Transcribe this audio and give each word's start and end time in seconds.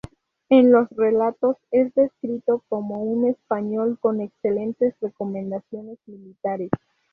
En 0.49 0.71
los 0.71 0.89
relatos, 0.89 1.57
es 1.69 1.93
descrito 1.93 2.63
como 2.69 3.03
"un 3.03 3.25
español 3.27 3.99
con 4.01 4.19
excelentes 4.19 4.95
recomendaciones 4.99 5.99
militares". 6.07 6.71